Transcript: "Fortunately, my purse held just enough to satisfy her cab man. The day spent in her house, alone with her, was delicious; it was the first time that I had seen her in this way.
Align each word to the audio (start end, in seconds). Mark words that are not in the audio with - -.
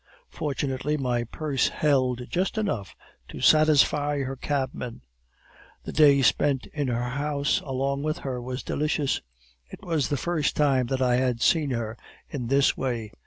"Fortunately, 0.31 0.97
my 0.97 1.25
purse 1.25 1.67
held 1.67 2.27
just 2.27 2.57
enough 2.57 2.95
to 3.27 3.39
satisfy 3.39 4.23
her 4.23 4.35
cab 4.35 4.73
man. 4.73 5.01
The 5.83 5.91
day 5.91 6.23
spent 6.23 6.65
in 6.73 6.87
her 6.87 7.03
house, 7.09 7.61
alone 7.63 8.01
with 8.01 8.17
her, 8.25 8.41
was 8.41 8.63
delicious; 8.63 9.21
it 9.69 9.83
was 9.83 10.07
the 10.09 10.17
first 10.17 10.55
time 10.55 10.87
that 10.87 11.03
I 11.03 11.17
had 11.17 11.39
seen 11.39 11.69
her 11.69 11.99
in 12.27 12.47
this 12.47 12.75
way. 12.75 13.11